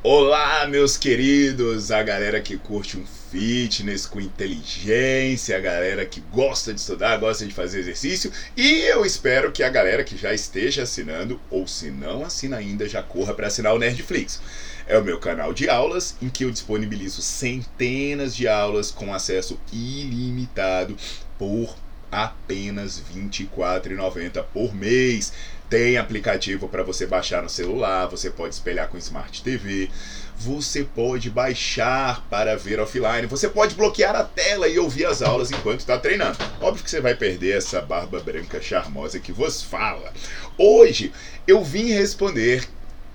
Olá, 0.00 0.64
meus 0.68 0.96
queridos, 0.96 1.90
a 1.90 2.04
galera 2.04 2.40
que 2.40 2.56
curte 2.56 2.96
um 2.96 3.04
fitness 3.04 4.06
com 4.06 4.20
inteligência, 4.20 5.56
a 5.56 5.60
galera 5.60 6.06
que 6.06 6.20
gosta 6.20 6.72
de 6.72 6.78
estudar, 6.78 7.16
gosta 7.16 7.44
de 7.44 7.52
fazer 7.52 7.80
exercício, 7.80 8.30
e 8.56 8.82
eu 8.82 9.04
espero 9.04 9.50
que 9.50 9.60
a 9.60 9.68
galera 9.68 10.04
que 10.04 10.16
já 10.16 10.32
esteja 10.32 10.84
assinando, 10.84 11.40
ou 11.50 11.66
se 11.66 11.90
não 11.90 12.24
assina 12.24 12.58
ainda, 12.58 12.88
já 12.88 13.02
corra 13.02 13.34
para 13.34 13.48
assinar 13.48 13.74
o 13.74 13.78
Nerdflix. 13.78 14.40
É 14.86 14.96
o 14.96 15.02
meu 15.02 15.18
canal 15.18 15.52
de 15.52 15.68
aulas 15.68 16.14
em 16.22 16.28
que 16.28 16.44
eu 16.44 16.52
disponibilizo 16.52 17.20
centenas 17.20 18.36
de 18.36 18.46
aulas 18.46 18.92
com 18.92 19.12
acesso 19.12 19.58
ilimitado 19.72 20.96
por 21.36 21.76
apenas 22.10 22.98
R$ 22.98 23.20
24,90 23.20 24.44
por 24.52 24.74
mês. 24.74 25.32
Tem 25.68 25.98
aplicativo 25.98 26.66
para 26.66 26.82
você 26.82 27.06
baixar 27.06 27.42
no 27.42 27.48
celular, 27.48 28.06
você 28.06 28.30
pode 28.30 28.54
espelhar 28.54 28.88
com 28.88 28.96
Smart 28.96 29.42
TV, 29.42 29.90
você 30.38 30.82
pode 30.82 31.28
baixar 31.28 32.26
para 32.30 32.56
ver 32.56 32.80
offline, 32.80 33.26
você 33.26 33.50
pode 33.50 33.74
bloquear 33.74 34.16
a 34.16 34.24
tela 34.24 34.66
e 34.66 34.78
ouvir 34.78 35.04
as 35.04 35.20
aulas 35.20 35.50
enquanto 35.50 35.80
está 35.80 35.98
treinando. 35.98 36.38
Óbvio 36.60 36.82
que 36.82 36.90
você 36.90 37.02
vai 37.02 37.14
perder 37.14 37.58
essa 37.58 37.82
barba 37.82 38.18
branca 38.20 38.62
charmosa 38.62 39.18
que 39.18 39.30
vos 39.30 39.62
fala. 39.62 40.10
Hoje 40.56 41.12
eu 41.46 41.62
vim 41.62 41.92
responder 41.92 42.66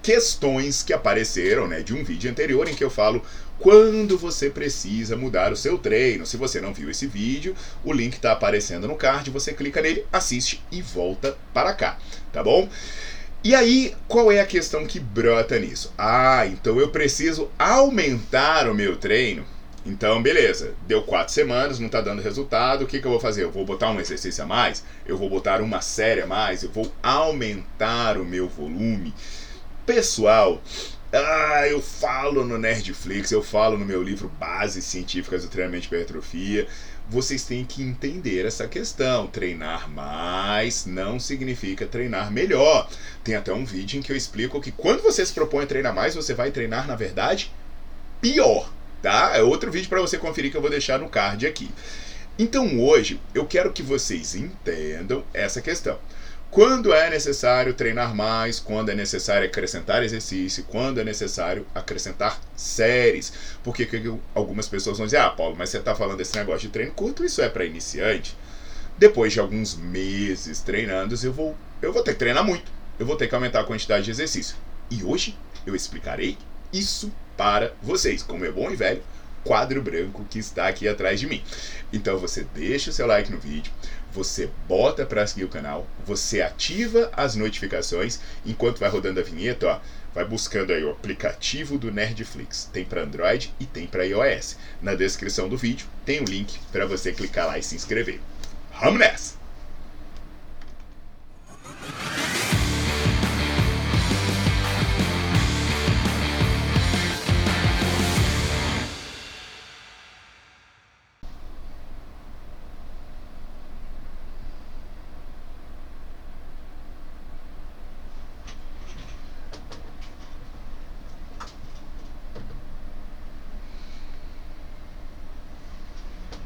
questões 0.04 0.84
que 0.84 0.92
apareceram 0.92 1.66
né, 1.68 1.82
de 1.82 1.94
um 1.96 2.04
vídeo 2.04 2.30
anterior 2.30 2.68
em 2.68 2.76
que 2.76 2.84
eu 2.84 2.90
falo 2.90 3.24
quando 3.64 4.18
você 4.18 4.50
precisa 4.50 5.16
mudar 5.16 5.54
o 5.54 5.56
seu 5.56 5.78
treino. 5.78 6.26
Se 6.26 6.36
você 6.36 6.60
não 6.60 6.74
viu 6.74 6.90
esse 6.90 7.08
vídeo, 7.08 7.56
o 7.82 7.94
link 7.94 8.16
está 8.16 8.34
aparecendo 8.34 8.90
no 8.90 8.96
card, 8.96 9.32
você 9.32 9.54
clica 9.54 9.82
nele, 9.82 10.06
assiste 10.12 10.62
e 10.70 10.82
volta 10.82 11.38
para 11.54 11.74
cá, 11.74 11.98
tá 12.34 12.44
bom? 12.44 12.68
E 13.42 13.56
aí, 13.56 13.96
qual 14.06 14.30
é 14.30 14.42
a 14.42 14.46
questão 14.46 14.86
que 14.86 15.00
brota 15.00 15.58
nisso? 15.58 15.94
Ah, 15.98 16.46
então 16.46 16.78
eu 16.78 16.90
preciso 16.90 17.50
aumentar 17.58 18.70
o 18.70 18.76
meu 18.76 18.98
treino. 18.98 19.46
Então, 19.86 20.22
beleza, 20.22 20.74
deu 20.86 21.02
quatro 21.04 21.34
semanas, 21.34 21.80
não 21.80 21.88
está 21.88 22.02
dando 22.02 22.22
resultado, 22.22 22.84
o 22.84 22.88
que, 22.88 23.00
que 23.00 23.08
eu 23.08 23.12
vou 23.12 23.20
fazer? 23.20 23.44
Eu 23.44 23.52
vou 23.52 23.66
botar 23.66 23.92
um 23.92 24.00
exercício 24.00 24.44
a 24.44 24.48
mais? 24.48 24.84
Eu 25.06 25.18
vou 25.18 25.30
botar 25.30 25.62
uma 25.62 25.80
série 25.80 26.22
a 26.22 26.28
mais? 26.28 26.64
Eu 26.64 26.70
vou 26.70 26.94
aumentar 27.02 28.18
o 28.18 28.26
meu 28.26 28.50
volume? 28.50 29.14
Pessoal, 29.86 30.62
ah, 31.16 31.68
eu 31.68 31.80
falo 31.80 32.44
no 32.44 32.58
Nerdflix, 32.58 33.32
eu 33.32 33.44
falo 33.44 33.78
no 33.78 33.86
meu 33.86 34.02
livro 34.02 34.32
Bases 34.40 34.84
Científicas 34.84 35.44
do 35.44 35.48
Treinamento 35.48 35.82
de 35.82 35.88
Hipertrofia. 35.88 36.68
Vocês 37.08 37.46
têm 37.46 37.64
que 37.64 37.84
entender 37.84 38.48
essa 38.48 38.68
questão. 38.68 39.28
Treinar 39.28 39.88
mais 39.92 40.88
não 40.88 41.20
significa 41.20 41.86
treinar 41.86 42.32
melhor. 42.32 42.90
Tem 43.24 43.36
até 43.36 43.54
um 43.54 43.64
vídeo 43.64 44.00
em 44.00 44.02
que 44.02 44.12
eu 44.12 44.18
explico 44.18 44.60
que 44.60 44.72
quando 44.72 45.04
você 45.04 45.24
se 45.24 45.34
propõe 45.34 45.66
a 45.66 45.68
treinar 45.68 45.94
mais, 45.94 46.16
você 46.16 46.34
vai 46.34 46.50
treinar, 46.50 46.88
na 46.88 46.96
verdade, 46.96 47.52
pior. 48.20 48.74
Tá? 49.00 49.38
É 49.38 49.44
outro 49.44 49.70
vídeo 49.70 49.90
para 49.90 50.02
você 50.02 50.18
conferir 50.18 50.50
que 50.50 50.58
eu 50.58 50.62
vou 50.62 50.70
deixar 50.72 50.98
no 50.98 51.10
card 51.10 51.46
aqui. 51.46 51.70
Então 52.40 52.80
hoje 52.80 53.20
eu 53.36 53.46
quero 53.46 53.72
que 53.72 53.84
vocês 53.84 54.34
entendam 54.34 55.24
essa 55.32 55.62
questão. 55.62 56.00
Quando 56.54 56.94
é 56.94 57.10
necessário 57.10 57.74
treinar 57.74 58.14
mais, 58.14 58.60
quando 58.60 58.90
é 58.90 58.94
necessário 58.94 59.48
acrescentar 59.48 60.04
exercício, 60.04 60.64
quando 60.66 61.00
é 61.00 61.04
necessário 61.04 61.66
acrescentar 61.74 62.40
séries. 62.56 63.34
Porque 63.64 63.90
algumas 64.36 64.68
pessoas 64.68 65.00
vão 65.00 65.08
dizer: 65.08 65.18
Ah, 65.18 65.32
Paulo, 65.32 65.56
mas 65.58 65.72
você 65.72 65.80
está 65.80 65.96
falando 65.96 66.18
desse 66.18 66.36
negócio 66.36 66.62
de 66.62 66.70
treino 66.70 66.92
curto, 66.92 67.26
isso 67.26 67.42
é 67.42 67.50
para 67.50 67.66
iniciante. 67.66 68.38
Depois 69.00 69.34
de 69.34 69.40
alguns 69.40 69.76
meses 69.76 70.60
treinando, 70.60 71.16
eu 71.24 71.34
vou, 71.34 71.58
eu 71.82 71.92
vou 71.92 72.04
ter 72.04 72.14
que 72.14 72.20
treinar 72.20 72.44
muito. 72.44 72.72
Eu 73.00 73.08
vou 73.08 73.16
ter 73.16 73.28
que 73.28 73.34
aumentar 73.34 73.62
a 73.62 73.64
quantidade 73.64 74.06
de 74.06 74.12
exercício. 74.12 74.56
E 74.92 75.04
hoje 75.04 75.36
eu 75.66 75.76
explicarei 75.76 76.38
isso 76.72 77.12
para 77.36 77.74
vocês, 77.82 78.22
como 78.22 78.46
é 78.46 78.52
bom 78.52 78.70
e 78.70 78.76
velho 78.76 79.02
quadro 79.44 79.82
branco 79.82 80.26
que 80.30 80.40
está 80.40 80.68
aqui 80.68 80.88
atrás 80.88 81.20
de 81.20 81.28
mim. 81.28 81.44
Então 81.92 82.18
você 82.18 82.46
deixa 82.54 82.90
o 82.90 82.94
seu 82.94 83.06
like 83.06 83.32
no 83.32 83.38
vídeo, 83.38 83.72
você 84.12 84.50
bota 84.68 85.06
para 85.06 85.26
seguir 85.26 85.46
o 85.46 85.50
canal, 85.50 85.88
você 86.06 86.42
ativa 86.42 87.10
as 87.14 87.36
notificações, 87.36 88.20
enquanto 88.46 88.80
vai 88.80 88.90
rodando 88.90 89.20
a 89.20 89.24
vinheta, 89.24 89.68
ó, 89.68 89.80
vai 90.14 90.26
buscando 90.26 90.72
aí 90.72 90.84
o 90.84 90.92
aplicativo 90.92 91.78
do 91.78 91.92
Nerdflix. 91.92 92.70
Tem 92.72 92.86
para 92.86 93.02
Android 93.02 93.54
e 93.60 93.66
tem 93.66 93.88
para 93.88 94.06
iOS. 94.06 94.58
Na 94.82 94.94
descrição 94.94 95.50
do 95.50 95.58
vídeo 95.58 95.88
tem 96.06 96.20
o 96.20 96.22
um 96.22 96.26
link 96.26 96.60
para 96.72 96.86
você 96.86 97.12
clicar 97.12 97.48
lá 97.48 97.58
e 97.58 97.64
se 97.64 97.76
inscrever. 97.76 98.20
Vamos 98.80 99.00
nessa! 99.00 99.43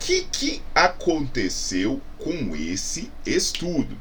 Que, 0.08 0.22
que 0.22 0.62
aconteceu 0.74 2.00
com 2.16 2.56
esse 2.56 3.12
estudo? 3.26 3.94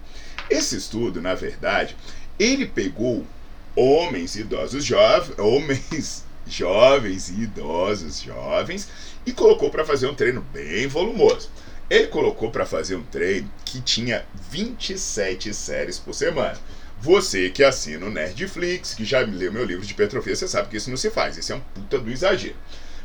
Esse 0.50 0.77
estudo, 0.77 1.21
na 1.21 1.36
verdade, 1.36 1.98
ele 2.39 2.65
pegou 2.65 3.27
homens 3.75 4.38
idosos 4.38 4.86
jovens, 4.86 5.38
homens 5.38 6.24
jovens 6.48 7.27
e 7.27 7.42
idosos 7.42 8.21
jovens 8.21 8.88
e 9.25 9.33
colocou 9.33 9.69
para 9.69 9.83
fazer 9.83 10.07
um 10.07 10.15
treino 10.15 10.39
bem 10.54 10.88
volumoso. 10.88 11.50
Ele 11.89 12.07
colocou 12.07 12.51
para 12.51 12.65
fazer 12.65 12.95
um 12.95 13.04
treino 13.04 13.51
que 13.65 13.81
tinha 13.81 14.25
27 14.50 15.54
séries 15.54 16.00
por 16.00 16.13
semana. 16.13 16.57
Você 17.01 17.50
que 17.50 17.65
assina 17.65 18.06
o 18.06 18.09
Nerdflix, 18.09 18.94
que 18.94 19.04
já 19.04 19.19
leu 19.19 19.51
meu 19.51 19.65
livro 19.65 19.86
de 19.86 19.94
petrofia, 19.94 20.38
você 20.38 20.48
sabe 20.48 20.69
que 20.69 20.77
isso 20.77 20.89
não 20.89 20.95
se 20.95 21.09
faz. 21.09 21.36
Isso 21.36 21.51
é 21.51 21.56
um 21.57 21.59
puta 21.75 22.00
do 22.00 22.09
exagero. 22.09 22.56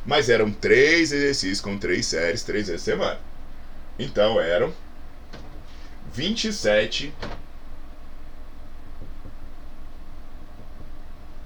Mas 0.05 0.29
eram 0.29 0.51
três 0.51 1.13
exercícios 1.13 1.61
com 1.61 1.79
três 1.79 2.07
séries, 2.07 2.43
três 2.43 2.67
vezes 2.67 2.83
por 2.83 2.91
semana. 2.91 3.21
Então 3.99 4.41
eram 4.41 4.75
27 6.13 7.13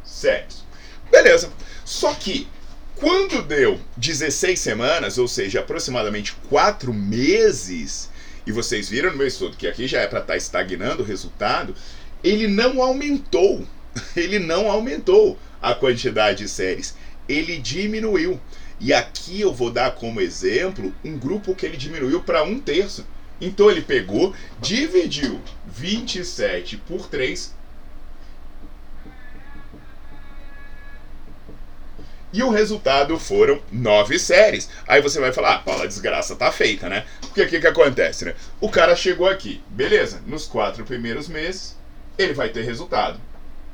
séries. 0.05 0.65
Beleza. 1.11 1.53
Só 1.85 2.15
que 2.15 2.49
quando 2.97 3.43
deu 3.43 3.79
16 3.97 4.59
semanas, 4.59 5.19
ou 5.19 5.29
seja, 5.29 5.61
aproximadamente 5.61 6.33
4 6.49 6.93
meses, 6.95 8.09
e 8.47 8.53
vocês 8.53 8.89
viram 8.89 9.11
no 9.11 9.19
meu 9.19 9.27
estudo 9.27 9.57
que 9.57 9.67
aqui 9.67 9.87
já 9.87 10.01
é 10.01 10.07
para 10.07 10.21
estar 10.21 10.33
tá 10.33 10.37
estagnando 10.37 11.03
o 11.03 11.07
resultado, 11.07 11.75
ele 12.25 12.49
não 12.49 12.83
aumentou. 12.83 13.67
Ele 14.15 14.39
não 14.39 14.71
aumentou 14.71 15.39
a 15.63 15.75
quantidade 15.75 16.41
de 16.41 16.51
séries 16.51 16.95
ele 17.29 17.59
diminuiu. 17.59 18.41
E 18.79 18.93
aqui 18.93 19.41
eu 19.41 19.53
vou 19.53 19.71
dar 19.71 19.93
como 19.93 20.21
exemplo 20.21 20.95
um 21.05 21.19
grupo 21.19 21.55
que 21.55 21.65
ele 21.65 21.77
diminuiu 21.77 22.23
para 22.23 22.43
um 22.43 22.61
terço. 22.61 23.07
Então 23.41 23.71
ele 23.71 23.83
pegou, 23.83 24.35
dividiu 24.61 25.41
27 25.67 26.77
por 26.79 27.09
3 27.09 27.55
E 32.37 32.43
o 32.43 32.51
resultado 32.51 33.19
foram 33.19 33.63
nove 33.73 34.19
séries. 34.19 34.69
Aí 34.87 35.01
você 35.01 35.19
vai 35.19 35.33
falar, 35.33 35.55
ah, 35.55 35.59
Paula, 35.61 35.85
a 35.85 35.87
desgraça 35.87 36.37
tá 36.37 36.53
feita, 36.53 36.87
né? 36.87 37.07
Porque 37.23 37.41
o 37.41 37.49
que, 37.49 37.61
que 37.61 37.67
acontece, 37.67 38.27
né? 38.27 38.35
O 38.61 38.69
cara 38.69 38.95
chegou 38.95 39.27
aqui, 39.27 39.63
beleza, 39.69 40.21
nos 40.27 40.45
quatro 40.45 40.85
primeiros 40.85 41.29
meses, 41.29 41.79
ele 42.19 42.35
vai 42.35 42.51
ter 42.51 42.63
resultado. 42.63 43.19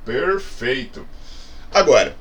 Perfeito. 0.05 1.05
Agora? 1.75 2.15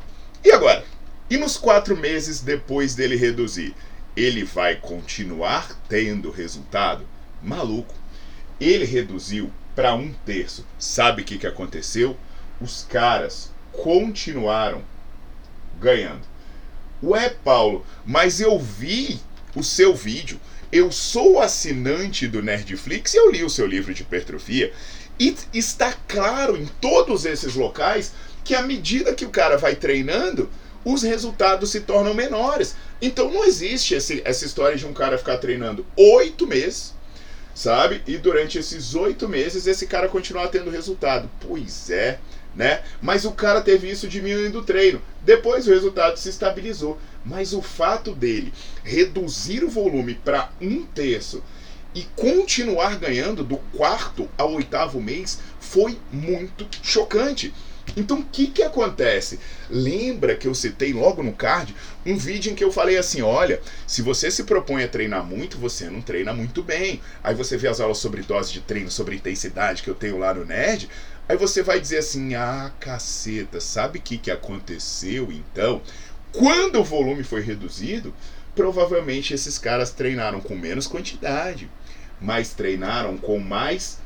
E 1.31 1.37
nos 1.37 1.55
quatro 1.55 1.95
meses 1.95 2.41
depois 2.41 2.93
dele 2.93 3.15
reduzir, 3.15 3.73
ele 4.17 4.43
vai 4.43 4.75
continuar 4.75 5.81
tendo 5.87 6.29
resultado? 6.29 7.07
Maluco. 7.41 7.95
Ele 8.59 8.83
reduziu 8.83 9.49
para 9.73 9.95
um 9.95 10.11
terço. 10.25 10.67
Sabe 10.77 11.21
o 11.21 11.25
que, 11.25 11.37
que 11.37 11.47
aconteceu? 11.47 12.17
Os 12.59 12.83
caras 12.83 13.49
continuaram 13.71 14.83
ganhando. 15.79 16.19
Ué, 17.01 17.29
Paulo, 17.29 17.85
mas 18.05 18.41
eu 18.41 18.59
vi 18.59 19.17
o 19.55 19.63
seu 19.63 19.95
vídeo. 19.95 20.37
Eu 20.69 20.91
sou 20.91 21.41
assinante 21.41 22.27
do 22.27 22.41
Nerdflix 22.41 23.13
e 23.13 23.17
eu 23.17 23.31
li 23.31 23.41
o 23.41 23.49
seu 23.49 23.65
livro 23.65 23.93
de 23.93 24.01
hipertrofia. 24.01 24.73
E 25.17 25.33
está 25.53 25.93
claro 26.09 26.57
em 26.57 26.65
todos 26.81 27.23
esses 27.23 27.55
locais 27.55 28.11
que 28.43 28.53
à 28.53 28.61
medida 28.61 29.13
que 29.13 29.23
o 29.23 29.29
cara 29.29 29.57
vai 29.57 29.75
treinando, 29.75 30.49
os 30.83 31.03
resultados 31.03 31.71
se 31.71 31.81
tornam 31.81 32.13
menores. 32.13 32.75
Então 33.01 33.31
não 33.31 33.45
existe 33.45 33.95
esse, 33.95 34.21
essa 34.25 34.45
história 34.45 34.77
de 34.77 34.85
um 34.85 34.93
cara 34.93 35.17
ficar 35.17 35.37
treinando 35.37 35.85
oito 35.95 36.47
meses, 36.47 36.93
sabe? 37.53 38.01
E 38.07 38.17
durante 38.17 38.57
esses 38.57 38.95
oito 38.95 39.27
meses 39.27 39.67
esse 39.67 39.87
cara 39.87 40.07
continuar 40.07 40.47
tendo 40.47 40.69
resultado. 40.69 41.29
Pois 41.39 41.89
é, 41.89 42.19
né? 42.55 42.81
Mas 43.01 43.25
o 43.25 43.31
cara 43.31 43.61
teve 43.61 43.89
isso 43.89 44.07
diminuindo 44.07 44.59
o 44.59 44.63
treino. 44.63 45.01
Depois 45.21 45.67
o 45.67 45.71
resultado 45.71 46.17
se 46.17 46.29
estabilizou. 46.29 46.97
Mas 47.23 47.53
o 47.53 47.61
fato 47.61 48.15
dele 48.15 48.51
reduzir 48.83 49.63
o 49.63 49.69
volume 49.69 50.15
para 50.15 50.49
um 50.59 50.83
terço 50.85 51.43
e 51.93 52.03
continuar 52.15 52.97
ganhando 52.97 53.43
do 53.43 53.57
quarto 53.75 54.27
ao 54.37 54.53
oitavo 54.53 54.99
mês 54.99 55.39
foi 55.59 55.99
muito 56.11 56.67
chocante. 56.81 57.53
Então 57.95 58.19
o 58.19 58.23
que, 58.23 58.47
que 58.47 58.63
acontece? 58.63 59.39
Lembra 59.69 60.35
que 60.35 60.47
eu 60.47 60.55
citei 60.55 60.93
logo 60.93 61.21
no 61.21 61.33
card 61.33 61.75
um 62.05 62.17
vídeo 62.17 62.51
em 62.51 62.55
que 62.55 62.63
eu 62.63 62.71
falei 62.71 62.97
assim: 62.97 63.21
olha, 63.21 63.61
se 63.85 64.01
você 64.01 64.31
se 64.31 64.43
propõe 64.43 64.83
a 64.83 64.87
treinar 64.87 65.23
muito, 65.23 65.57
você 65.57 65.89
não 65.89 66.01
treina 66.01 66.33
muito 66.33 66.63
bem. 66.63 67.01
Aí 67.23 67.35
você 67.35 67.57
vê 67.57 67.67
as 67.67 67.79
aulas 67.79 67.97
sobre 67.97 68.21
dose 68.21 68.53
de 68.53 68.61
treino, 68.61 68.89
sobre 68.89 69.15
intensidade 69.15 69.83
que 69.83 69.89
eu 69.89 69.95
tenho 69.95 70.17
lá 70.17 70.33
no 70.33 70.45
Nerd. 70.45 70.89
Aí 71.27 71.37
você 71.37 71.61
vai 71.61 71.79
dizer 71.79 71.99
assim: 71.99 72.35
ah, 72.35 72.71
caceta, 72.79 73.59
sabe 73.59 73.99
o 73.99 74.01
que, 74.01 74.17
que 74.17 74.31
aconteceu 74.31 75.31
então? 75.31 75.81
Quando 76.31 76.79
o 76.79 76.83
volume 76.83 77.23
foi 77.23 77.41
reduzido, 77.41 78.13
provavelmente 78.55 79.33
esses 79.33 79.57
caras 79.57 79.91
treinaram 79.91 80.39
com 80.39 80.55
menos 80.55 80.87
quantidade, 80.87 81.69
mas 82.21 82.53
treinaram 82.53 83.17
com 83.17 83.37
mais 83.37 83.99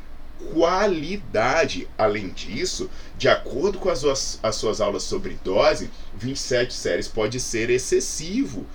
qualidade. 0.54 1.88
Além 1.98 2.30
disso, 2.30 2.90
de 3.18 3.28
acordo 3.28 3.80
com 3.80 3.90
as 3.90 4.00
suas, 4.00 4.40
as 4.42 4.56
suas 4.56 4.82
aulas 4.82 5.04
sobre 5.04 5.38
dose, 5.44 5.90
27 6.18 6.74
séries 6.74 7.08
pode 7.08 7.40
ser 7.40 7.70
excessivo. 7.70 8.66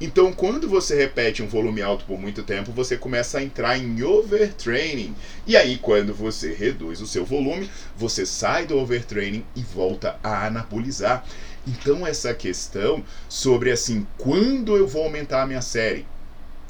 Então, 0.00 0.32
quando 0.32 0.68
você 0.68 0.94
repete 0.94 1.42
um 1.42 1.48
volume 1.48 1.82
alto 1.82 2.04
por 2.04 2.20
muito 2.20 2.44
tempo, 2.44 2.70
você 2.70 2.96
começa 2.96 3.38
a 3.38 3.42
entrar 3.42 3.76
em 3.76 4.00
overtraining. 4.00 5.12
E 5.44 5.56
aí, 5.56 5.76
quando 5.76 6.14
você 6.14 6.52
reduz 6.52 7.00
o 7.00 7.06
seu 7.06 7.24
volume, 7.24 7.68
você 7.96 8.24
sai 8.24 8.64
do 8.64 8.78
overtraining 8.78 9.44
e 9.56 9.62
volta 9.62 10.16
a 10.22 10.46
anabolizar. 10.46 11.24
Então, 11.66 12.06
essa 12.06 12.32
questão 12.32 13.04
sobre 13.28 13.72
assim, 13.72 14.06
quando 14.16 14.76
eu 14.76 14.86
vou 14.86 15.02
aumentar 15.02 15.42
a 15.42 15.46
minha 15.46 15.62
série, 15.62 16.06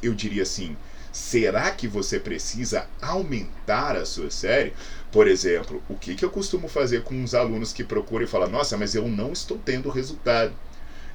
eu 0.02 0.14
diria 0.14 0.42
assim, 0.42 0.74
Será 1.18 1.72
que 1.72 1.88
você 1.88 2.20
precisa 2.20 2.86
aumentar 3.02 3.96
a 3.96 4.06
sua 4.06 4.30
série? 4.30 4.72
Por 5.10 5.26
exemplo, 5.26 5.82
o 5.88 5.96
que, 5.96 6.14
que 6.14 6.24
eu 6.24 6.30
costumo 6.30 6.68
fazer 6.68 7.02
com 7.02 7.22
os 7.24 7.34
alunos 7.34 7.72
que 7.72 7.82
procuram 7.82 8.24
e 8.24 8.28
falam: 8.28 8.48
Nossa, 8.48 8.76
mas 8.78 8.94
eu 8.94 9.06
não 9.08 9.32
estou 9.32 9.58
tendo 9.58 9.90
resultado. 9.90 10.54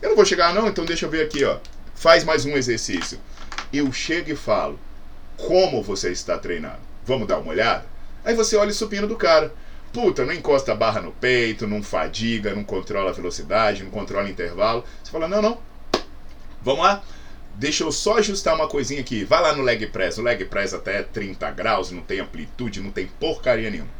Eu 0.02 0.10
não 0.10 0.16
vou 0.18 0.26
chegar, 0.26 0.54
não, 0.54 0.68
então 0.68 0.84
deixa 0.84 1.06
eu 1.06 1.10
ver 1.10 1.26
aqui, 1.26 1.46
ó. 1.46 1.58
Faz 1.96 2.26
mais 2.26 2.46
um 2.46 2.52
exercício. 2.58 3.18
Eu 3.72 3.92
chego 3.94 4.30
e 4.30 4.36
falo: 4.36 4.78
Como 5.38 5.82
você 5.82 6.12
está 6.12 6.38
treinando? 6.38 6.82
Vamos 7.06 7.26
dar 7.28 7.40
uma 7.40 7.52
olhada? 7.52 7.86
Aí 8.26 8.36
você 8.36 8.58
olha 8.58 8.72
o 8.72 8.74
supino 8.74 9.08
do 9.08 9.16
cara. 9.16 9.54
Puta, 9.94 10.26
não 10.26 10.34
encosta 10.34 10.74
a 10.74 10.76
barra 10.76 11.02
no 11.02 11.14
peito, 11.14 11.66
não 11.66 11.82
fadiga, 11.82 12.54
não 12.54 12.66
controla 12.66 13.10
a 13.10 13.14
velocidade, 13.14 13.84
não 13.84 13.90
controla 13.90 14.28
o 14.28 14.30
intervalo. 14.30 14.84
Você 15.02 15.12
fala: 15.12 15.30
Não, 15.30 15.42
não. 15.42 15.58
Vamos 16.62 16.84
lá? 16.84 17.02
Deixa 17.56 17.84
eu 17.84 17.92
só 17.92 18.18
ajustar 18.18 18.56
uma 18.56 18.68
coisinha 18.68 19.02
aqui. 19.02 19.24
Vai 19.24 19.42
lá 19.42 19.56
no 19.56 19.62
leg 19.62 19.86
press. 19.88 20.18
O 20.18 20.24
leg 20.24 20.44
press 20.46 20.74
até 20.74 21.04
30 21.04 21.52
graus, 21.52 21.92
não 21.92 22.02
tem 22.02 22.20
amplitude, 22.20 22.82
não 22.82 22.92
tem 22.92 23.08
porcaria 23.20 23.70
nenhuma. 23.70 23.92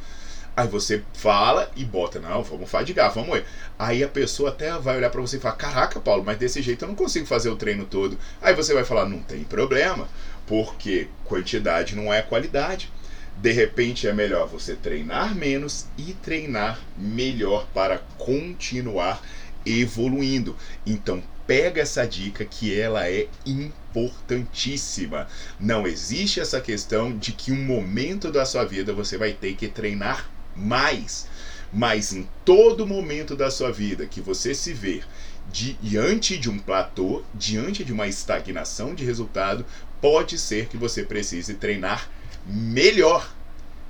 Aí 0.56 0.68
você 0.68 1.02
fala 1.14 1.72
e 1.76 1.84
bota, 1.84 2.20
não, 2.20 2.44
vamos 2.44 2.70
fadigar, 2.70 3.12
vamos 3.12 3.34
ver. 3.34 3.46
Aí 3.78 4.04
a 4.04 4.08
pessoa 4.08 4.50
até 4.50 4.72
vai 4.78 4.98
olhar 4.98 5.10
para 5.10 5.22
você 5.22 5.38
e 5.38 5.40
falar: 5.40 5.56
Caraca, 5.56 6.00
Paulo, 6.00 6.24
mas 6.24 6.38
desse 6.38 6.62
jeito 6.62 6.84
eu 6.84 6.90
não 6.90 6.96
consigo 6.96 7.26
fazer 7.26 7.50
o 7.50 7.56
treino 7.56 7.86
todo. 7.86 8.18
Aí 8.40 8.54
você 8.54 8.74
vai 8.74 8.84
falar: 8.84 9.08
Não 9.08 9.20
tem 9.20 9.44
problema, 9.44 10.08
porque 10.46 11.08
quantidade 11.26 11.96
não 11.96 12.14
é 12.14 12.22
qualidade. 12.22 12.92
De 13.36 13.52
repente 13.52 14.08
é 14.08 14.14
melhor 14.14 14.48
você 14.48 14.76
treinar 14.76 15.34
menos 15.34 15.88
e 15.98 16.14
treinar 16.14 16.80
melhor 16.96 17.66
para 17.74 17.98
continuar 18.18 19.20
evoluindo. 19.66 20.56
Então 20.86 21.22
pega 21.46 21.82
essa 21.82 22.06
dica 22.06 22.46
que 22.46 22.78
ela 22.80 23.10
é 23.10 23.28
importantíssima. 23.46 25.28
Não 25.60 25.86
existe 25.86 26.40
essa 26.40 26.62
questão 26.62 27.18
de 27.18 27.32
que 27.32 27.52
um 27.52 27.64
momento 27.64 28.32
da 28.32 28.46
sua 28.46 28.64
vida 28.64 28.94
você 28.94 29.18
vai 29.18 29.34
ter 29.34 29.56
que 29.56 29.68
treinar 29.68 30.30
mais. 30.56 31.28
Mas 31.72 32.14
em 32.14 32.28
todo 32.46 32.88
momento 32.88 33.36
da 33.36 33.50
sua 33.50 33.72
vida 33.72 34.06
que 34.06 34.22
você 34.22 34.54
se 34.54 34.74
ver 34.74 35.04
diante 35.52 36.38
de 36.38 36.50
um 36.50 36.58
platô, 36.58 37.24
diante 37.34 37.84
de 37.84 37.92
uma 37.92 38.08
estagnação 38.08 38.96
de 38.96 39.04
resultado, 39.04 39.66
pode 40.02 40.38
ser 40.38 40.68
que 40.68 40.78
você 40.78 41.04
precise 41.04 41.56
treinar 41.56 42.10
melhor. 42.46 43.34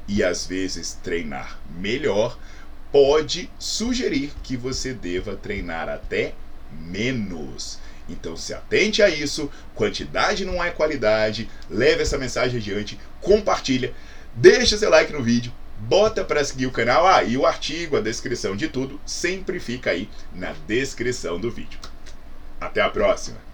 E 0.07 0.23
às 0.23 0.45
vezes 0.45 0.97
treinar 1.03 1.59
melhor 1.77 2.37
pode 2.93 3.49
sugerir 3.57 4.31
que 4.43 4.55
você 4.55 4.93
deva 4.93 5.35
treinar 5.35 5.89
até 5.89 6.35
menos. 6.71 7.79
Então 8.07 8.37
se 8.37 8.53
atente 8.53 9.01
a 9.01 9.09
isso, 9.09 9.49
quantidade 9.73 10.45
não 10.45 10.63
é 10.63 10.69
qualidade, 10.69 11.49
leve 11.67 12.03
essa 12.03 12.19
mensagem 12.19 12.59
adiante, 12.59 12.99
compartilha, 13.19 13.95
deixa 14.35 14.77
seu 14.77 14.91
like 14.91 15.11
no 15.11 15.23
vídeo, 15.23 15.51
bota 15.79 16.23
para 16.23 16.43
seguir 16.43 16.67
o 16.67 16.71
canal, 16.71 17.07
ah, 17.07 17.23
e 17.23 17.35
o 17.35 17.47
artigo, 17.47 17.97
a 17.97 18.01
descrição 18.01 18.55
de 18.55 18.67
tudo, 18.67 19.01
sempre 19.07 19.59
fica 19.59 19.89
aí 19.89 20.07
na 20.31 20.53
descrição 20.67 21.39
do 21.39 21.49
vídeo. 21.49 21.79
Até 22.61 22.79
a 22.79 22.89
próxima! 22.89 23.52